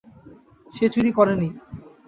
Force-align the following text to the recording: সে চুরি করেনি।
সে 0.73 0.85
চুরি 0.93 1.11
করেনি। 1.17 1.49